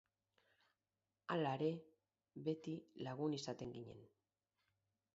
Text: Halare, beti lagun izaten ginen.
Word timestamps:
Halare, 1.35 1.69
beti 2.49 2.75
lagun 3.09 3.39
izaten 3.41 3.79
ginen. 3.81 4.05